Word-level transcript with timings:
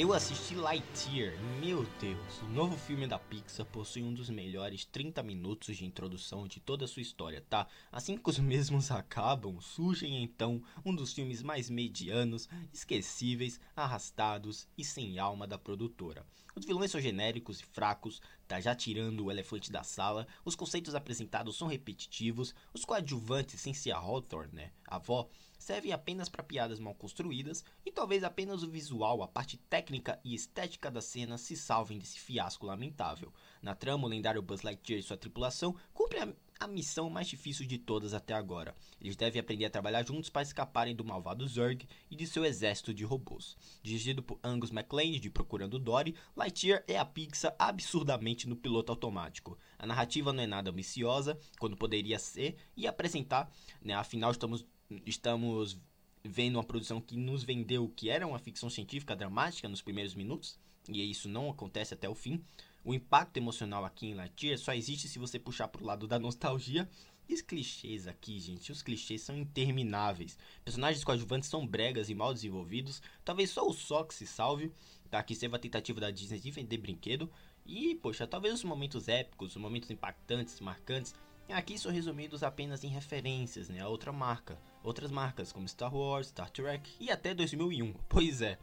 Eu 0.00 0.12
assisti 0.12 0.54
Lightyear, 0.54 1.36
meu 1.60 1.84
Deus, 2.00 2.40
o 2.42 2.48
novo 2.50 2.76
filme 2.76 3.04
da 3.04 3.18
Pixar 3.18 3.66
possui 3.66 4.00
um 4.00 4.14
dos 4.14 4.30
melhores 4.30 4.84
30 4.84 5.24
minutos 5.24 5.76
de 5.76 5.84
introdução 5.84 6.46
de 6.46 6.60
toda 6.60 6.84
a 6.84 6.88
sua 6.88 7.02
história, 7.02 7.44
tá? 7.50 7.66
Assim 7.90 8.16
que 8.16 8.30
os 8.30 8.38
mesmos 8.38 8.92
acabam, 8.92 9.60
surgem 9.60 10.22
então 10.22 10.62
um 10.84 10.94
dos 10.94 11.12
filmes 11.12 11.42
mais 11.42 11.68
medianos, 11.68 12.48
esquecíveis, 12.72 13.60
arrastados 13.74 14.68
e 14.78 14.84
sem 14.84 15.18
alma 15.18 15.48
da 15.48 15.58
produtora. 15.58 16.24
Os 16.54 16.64
vilões 16.64 16.92
são 16.92 17.00
genéricos 17.00 17.58
e 17.58 17.64
fracos, 17.64 18.22
tá 18.48 18.58
já 18.58 18.74
tirando 18.74 19.26
o 19.26 19.30
elefante 19.30 19.70
da 19.70 19.82
sala, 19.82 20.26
os 20.42 20.56
conceitos 20.56 20.94
apresentados 20.94 21.56
são 21.56 21.68
repetitivos, 21.68 22.54
os 22.72 22.84
coadjuvantes 22.84 23.60
sem 23.60 23.74
ser 23.74 23.92
a 23.92 23.98
Hawthorne, 23.98 24.54
né, 24.54 24.72
a 24.86 24.96
avó, 24.96 25.28
servem 25.58 25.92
apenas 25.92 26.28
para 26.28 26.42
piadas 26.42 26.80
mal 26.80 26.94
construídas 26.94 27.62
e 27.84 27.92
talvez 27.92 28.24
apenas 28.24 28.62
o 28.62 28.70
visual, 28.70 29.22
a 29.22 29.28
parte 29.28 29.58
técnica 29.58 30.18
e 30.24 30.34
estética 30.34 30.90
da 30.90 31.02
cena 31.02 31.36
se 31.36 31.56
salvem 31.56 31.98
desse 31.98 32.18
fiasco 32.18 32.64
lamentável. 32.64 33.32
Na 33.60 33.74
trama, 33.74 34.06
o 34.06 34.08
lendário 34.08 34.40
Buzz 34.40 34.62
Lightyear 34.62 35.00
e 35.00 35.02
sua 35.02 35.16
tripulação 35.16 35.76
cumprem 35.92 36.22
a, 36.22 36.32
a 36.60 36.66
missão 36.66 37.08
mais 37.08 37.28
difícil 37.28 37.66
de 37.66 37.78
todas 37.78 38.14
até 38.14 38.34
agora. 38.34 38.74
Eles 39.00 39.16
devem 39.16 39.40
aprender 39.40 39.64
a 39.64 39.70
trabalhar 39.70 40.04
juntos 40.04 40.28
para 40.28 40.42
escaparem 40.42 40.94
do 40.94 41.04
malvado 41.04 41.46
Zurg 41.46 41.86
e 42.10 42.16
de 42.16 42.26
seu 42.26 42.44
exército 42.44 42.92
de 42.92 43.04
robôs. 43.04 43.56
Dirigido 43.82 44.22
por 44.22 44.38
Angus 44.42 44.70
MacLean 44.70 45.20
de 45.20 45.30
Procurando 45.30 45.78
Dory, 45.78 46.14
Lightyear 46.36 46.82
é 46.88 46.98
a 46.98 47.04
Pixar 47.04 47.54
absurdamente 47.58 48.48
no 48.48 48.56
piloto 48.56 48.90
automático. 48.90 49.58
A 49.78 49.86
narrativa 49.86 50.32
não 50.32 50.42
é 50.42 50.46
nada 50.46 50.70
ambiciosa, 50.70 51.38
quando 51.58 51.76
poderia 51.76 52.18
ser, 52.18 52.56
e 52.76 52.86
apresentar, 52.86 53.50
né, 53.80 53.94
afinal 53.94 54.30
estamos 54.30 54.66
estamos 55.04 55.78
vendo 56.24 56.56
uma 56.56 56.64
produção 56.64 57.00
que 57.00 57.16
nos 57.16 57.44
vendeu 57.44 57.88
que 57.94 58.08
era 58.08 58.26
uma 58.26 58.38
ficção 58.38 58.70
científica 58.70 59.14
dramática 59.14 59.68
nos 59.68 59.82
primeiros 59.82 60.14
minutos, 60.14 60.58
e 60.88 61.10
isso 61.10 61.28
não 61.28 61.50
acontece 61.50 61.94
até 61.94 62.08
o 62.08 62.14
fim. 62.14 62.42
O 62.88 62.94
impacto 62.94 63.36
emocional 63.36 63.84
aqui 63.84 64.06
em 64.06 64.14
Lightyear 64.14 64.56
só 64.58 64.72
existe 64.72 65.08
se 65.08 65.18
você 65.18 65.38
puxar 65.38 65.68
pro 65.68 65.84
lado 65.84 66.08
da 66.08 66.18
nostalgia. 66.18 66.88
E 67.28 67.34
os 67.34 67.42
clichês 67.42 68.06
aqui, 68.06 68.40
gente, 68.40 68.72
os 68.72 68.80
clichês 68.80 69.20
são 69.20 69.36
intermináveis. 69.36 70.38
Personagens 70.64 71.04
coadjuvantes 71.04 71.50
são 71.50 71.66
bregas 71.66 72.08
e 72.08 72.14
mal 72.14 72.32
desenvolvidos. 72.32 73.02
Talvez 73.22 73.50
só 73.50 73.68
o 73.68 73.74
Sox 73.74 74.14
se 74.14 74.26
salve, 74.26 74.72
tá? 75.10 75.22
Que 75.22 75.34
serve 75.34 75.56
a 75.56 75.58
tentativa 75.58 76.00
da 76.00 76.10
Disney 76.10 76.40
de 76.40 76.50
vender 76.50 76.78
brinquedo. 76.78 77.30
E, 77.66 77.94
poxa, 77.96 78.26
talvez 78.26 78.54
os 78.54 78.64
momentos 78.64 79.06
épicos, 79.06 79.54
os 79.54 79.60
momentos 79.60 79.90
impactantes, 79.90 80.58
marcantes, 80.58 81.14
Aqui 81.50 81.78
são 81.78 81.90
resumidos 81.92 82.42
apenas 82.42 82.84
em 82.84 82.88
referências 82.88 83.70
né, 83.70 83.80
a 83.80 83.88
outra 83.88 84.12
marca, 84.12 84.58
outras 84.82 85.10
marcas 85.10 85.50
como 85.50 85.66
Star 85.66 85.94
Wars, 85.94 86.26
Star 86.26 86.50
Trek 86.50 86.90
e 87.00 87.10
até 87.10 87.32
2001. 87.34 87.94
Pois 88.06 88.42
é, 88.42 88.58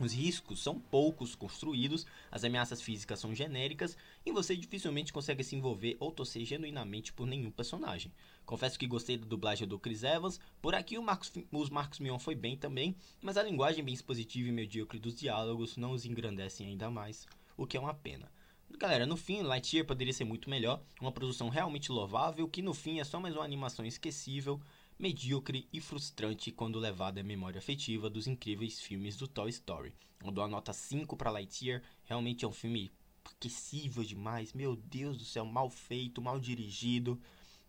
os 0.00 0.12
riscos 0.14 0.62
são 0.62 0.80
poucos 0.80 1.34
construídos, 1.34 2.06
as 2.30 2.42
ameaças 2.42 2.80
físicas 2.80 3.20
são 3.20 3.34
genéricas 3.34 3.96
e 4.24 4.32
você 4.32 4.56
dificilmente 4.56 5.12
consegue 5.12 5.44
se 5.44 5.54
envolver 5.54 5.96
ou 6.00 6.10
torcer 6.10 6.44
genuinamente 6.44 7.12
por 7.12 7.26
nenhum 7.26 7.50
personagem. 7.50 8.12
Confesso 8.46 8.78
que 8.78 8.86
gostei 8.86 9.18
da 9.18 9.26
dublagem 9.26 9.68
do 9.68 9.78
Chris 9.78 10.02
Evans, 10.02 10.40
por 10.60 10.74
aqui 10.74 10.98
Marcos, 10.98 11.32
os 11.52 11.70
Marcos 11.70 12.00
Mion 12.00 12.18
foi 12.18 12.34
bem 12.34 12.56
também, 12.56 12.96
mas 13.20 13.36
a 13.36 13.42
linguagem 13.42 13.84
bem 13.84 13.94
expositiva 13.94 14.48
e 14.48 14.52
medíocre 14.52 14.98
dos 14.98 15.14
diálogos 15.14 15.76
não 15.76 15.92
os 15.92 16.04
engrandecem 16.04 16.66
ainda 16.66 16.90
mais, 16.90 17.26
o 17.56 17.66
que 17.66 17.76
é 17.76 17.80
uma 17.80 17.94
pena. 17.94 18.30
Galera, 18.78 19.04
no 19.04 19.16
fim, 19.16 19.42
Lightyear 19.42 19.84
poderia 19.84 20.12
ser 20.12 20.24
muito 20.24 20.48
melhor, 20.48 20.80
uma 21.00 21.12
produção 21.12 21.48
realmente 21.48 21.92
louvável, 21.92 22.48
que 22.48 22.62
no 22.62 22.72
fim 22.72 22.98
é 23.00 23.04
só 23.04 23.20
mais 23.20 23.34
uma 23.34 23.44
animação 23.44 23.84
esquecível, 23.84 24.60
medíocre 25.00 25.66
e 25.72 25.80
frustrante 25.80 26.52
quando 26.52 26.78
levada 26.78 27.22
à 27.22 27.24
memória 27.24 27.58
afetiva 27.58 28.10
dos 28.10 28.26
incríveis 28.26 28.78
filmes 28.78 29.16
do 29.16 29.26
Toy 29.26 29.48
Story. 29.48 29.94
Eu 30.22 30.30
dou 30.30 30.44
a 30.44 30.48
nota 30.48 30.74
5 30.74 31.16
para 31.16 31.30
Lightyear, 31.30 31.82
realmente 32.04 32.44
é 32.44 32.48
um 32.48 32.52
filme 32.52 32.92
esquecível 33.26 34.04
demais, 34.04 34.52
meu 34.52 34.76
Deus 34.76 35.16
do 35.16 35.24
céu, 35.24 35.46
mal 35.46 35.70
feito, 35.70 36.20
mal 36.20 36.38
dirigido. 36.38 37.18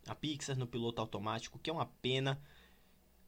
A 0.06 0.14
Pixar 0.14 0.58
no 0.58 0.68
piloto 0.68 1.00
automático, 1.00 1.58
que 1.58 1.70
é 1.70 1.74
uma 1.74 1.86
pena. 1.86 2.42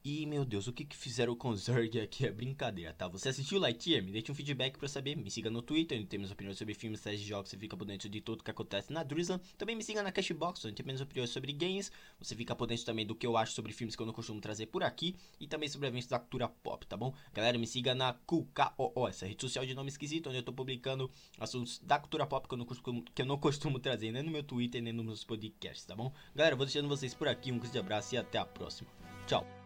E, 0.05 0.25
meu 0.25 0.43
Deus, 0.43 0.67
o 0.67 0.73
que, 0.73 0.83
que 0.83 0.97
fizeram 0.97 1.33
com 1.33 1.51
o 1.51 1.55
aqui 2.03 2.25
é 2.25 2.31
brincadeira, 2.31 2.93
tá? 2.93 3.07
Você 3.07 3.29
assistiu 3.29 3.57
Lightyear? 3.57 4.03
Me 4.03 4.11
deixe 4.11 4.29
um 4.29 4.35
feedback 4.35 4.77
pra 4.77 4.89
saber. 4.89 5.15
Me 5.15 5.31
siga 5.31 5.49
no 5.49 5.61
Twitter, 5.61 5.97
onde 5.97 6.07
temos 6.07 6.29
opiniões 6.29 6.57
sobre 6.57 6.73
filmes, 6.73 6.99
séries 6.99 7.21
de 7.21 7.25
jogos, 7.25 7.49
você 7.49 7.57
fica 7.57 7.77
por 7.77 7.85
dentro 7.85 8.09
de 8.09 8.19
tudo 8.19 8.43
que 8.43 8.51
acontece 8.51 8.91
na 8.91 9.01
Drizzle. 9.01 9.39
Também 9.57 9.77
me 9.77 9.83
siga 9.83 10.03
na 10.03 10.11
Cashbox, 10.11 10.65
onde 10.65 10.75
temos 10.75 10.99
opiniões 10.99 11.29
sobre 11.29 11.53
games. 11.53 11.89
Você 12.19 12.35
fica 12.35 12.53
por 12.53 12.67
dentro 12.67 12.83
também 12.83 13.05
do 13.05 13.15
que 13.15 13.25
eu 13.25 13.37
acho 13.37 13.53
sobre 13.53 13.71
filmes 13.71 13.95
que 13.95 14.01
eu 14.01 14.05
não 14.05 14.13
costumo 14.13 14.41
trazer 14.41 14.65
por 14.65 14.83
aqui. 14.83 15.15
E 15.39 15.47
também 15.47 15.69
sobre 15.69 15.87
eventos 15.87 16.09
da 16.09 16.19
cultura 16.19 16.49
pop, 16.49 16.85
tá 16.85 16.97
bom? 16.97 17.13
Galera, 17.33 17.57
me 17.57 17.65
siga 17.65 17.95
na 17.95 18.13
QKOO, 18.13 19.07
essa 19.07 19.25
rede 19.25 19.39
social 19.39 19.65
de 19.65 19.73
nome 19.73 19.87
esquisito, 19.87 20.27
onde 20.27 20.39
eu 20.39 20.43
tô 20.43 20.51
publicando 20.51 21.09
assuntos 21.39 21.79
da 21.79 21.97
cultura 21.97 22.27
pop 22.27 22.45
que 22.45 22.53
eu 22.53 22.57
não 22.57 22.65
costumo, 22.65 23.03
que 23.03 23.21
eu 23.21 23.25
não 23.25 23.37
costumo 23.37 23.79
trazer 23.79 24.11
nem 24.11 24.21
no 24.21 24.31
meu 24.31 24.43
Twitter, 24.43 24.83
nem 24.83 24.91
nos 24.91 25.05
meus 25.05 25.23
podcasts, 25.23 25.85
tá 25.85 25.95
bom? 25.95 26.11
Galera, 26.35 26.57
vou 26.57 26.65
deixando 26.65 26.89
vocês 26.89 27.13
por 27.13 27.29
aqui. 27.29 27.53
Um 27.53 27.57
grande 27.57 27.79
abraço 27.79 28.13
e 28.15 28.17
até 28.17 28.37
a 28.37 28.45
próxima. 28.45 28.89
Tchau. 29.25 29.62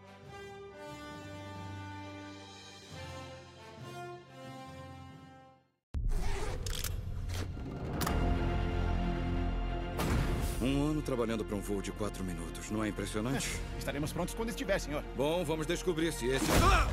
Um 10.60 10.90
ano 10.90 11.00
trabalhando 11.00 11.44
para 11.44 11.56
um 11.56 11.60
voo 11.60 11.80
de 11.80 11.92
quatro 11.92 12.24
minutos. 12.24 12.70
Não 12.70 12.82
é 12.82 12.88
impressionante? 12.88 13.48
É, 13.74 13.78
estaremos 13.78 14.12
prontos 14.12 14.34
quando 14.34 14.48
estiver, 14.48 14.78
senhor. 14.78 15.04
Bom, 15.16 15.44
vamos 15.44 15.66
descobrir 15.66 16.12
se 16.12 16.26
esse... 16.26 16.46
Ah! 16.62 16.88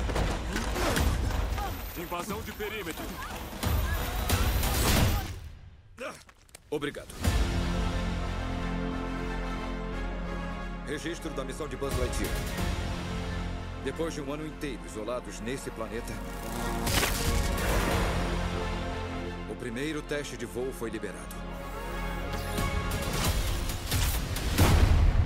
Invasão 1.98 2.40
de 2.42 2.52
perímetro. 2.52 3.04
Obrigado. 6.70 7.08
Registro 10.86 11.30
da 11.30 11.44
missão 11.44 11.66
de 11.66 11.76
Buzz 11.76 11.96
Lightyear. 11.98 12.34
Depois 13.84 14.14
de 14.14 14.20
um 14.20 14.32
ano 14.32 14.46
inteiro 14.46 14.80
isolados 14.84 15.40
nesse 15.40 15.70
planeta, 15.70 16.12
o 19.50 19.54
primeiro 19.54 20.02
teste 20.02 20.36
de 20.36 20.44
voo 20.44 20.72
foi 20.72 20.90
liberado. 20.90 21.34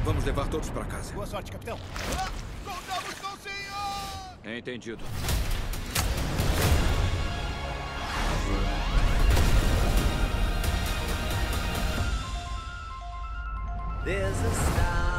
Vamos 0.05 0.25
levar 0.25 0.49
todos 0.49 0.71
para 0.71 0.85
casa. 0.85 1.13
Boa 1.13 1.27
sorte, 1.27 1.53
capitão. 1.53 1.79
Ah, 2.19 2.31
contamos 2.65 3.15
com 3.21 3.29
o 3.29 3.39
senhor! 3.39 4.57
Entendido. 4.57 5.05
There's 14.05 14.37
a 14.37 14.55
star. 14.55 15.11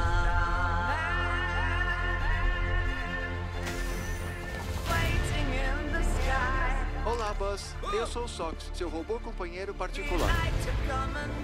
Olá, 7.05 7.33
Buzz. 7.33 7.75
Eu 7.93 8.07
sou 8.07 8.25
o 8.25 8.27
Sox, 8.27 8.71
seu 8.73 8.89
robô 8.89 9.19
companheiro 9.19 9.73
particular. 9.73 10.29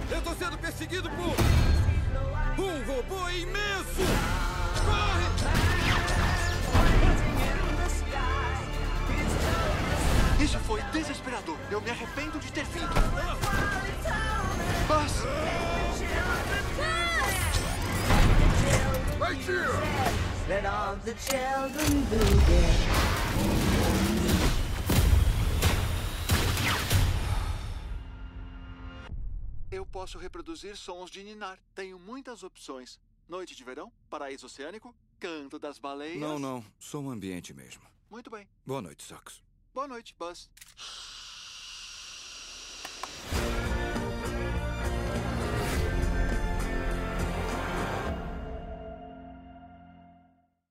Eu 0.09 0.21
tô 0.21 0.33
sendo 0.33 0.57
perseguido 0.57 1.09
por. 1.11 1.86
Um 2.63 2.83
robô 2.85 3.29
imenso! 3.29 4.05
Corre! 4.85 5.27
Isso 10.43 10.59
foi 10.59 10.81
desesperador. 10.93 11.57
Eu 11.69 11.81
me 11.81 11.89
arrependo 11.89 12.39
de 12.39 12.51
ter 12.51 12.65
vindo. 12.65 12.93
Buzz! 14.87 15.23
Let 20.47 20.65
all 20.65 20.95
the 21.03 21.13
children 21.15 22.05
do 22.09 22.17
their 22.45 23.26
posso 30.07 30.17
reproduzir 30.17 30.77
sons 30.77 31.11
de 31.11 31.21
ninar. 31.21 31.59
Tenho 31.75 31.99
muitas 31.99 32.41
opções. 32.41 32.97
Noite 33.27 33.53
de 33.53 33.61
verão, 33.61 33.91
paraíso 34.09 34.45
oceânico, 34.45 34.95
canto 35.19 35.59
das 35.59 35.77
baleias. 35.77 36.17
Não, 36.17 36.39
não. 36.39 36.63
Sou 36.79 37.03
um 37.03 37.11
ambiente 37.11 37.53
mesmo. 37.53 37.83
Muito 38.09 38.29
bem. 38.29 38.47
Boa 38.65 38.81
noite, 38.81 39.03
Sox. 39.03 39.43
Boa 39.73 39.85
noite, 39.85 40.15
Buzz. 40.17 40.49